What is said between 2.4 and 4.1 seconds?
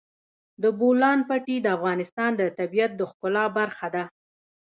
طبیعت د ښکلا برخه ده.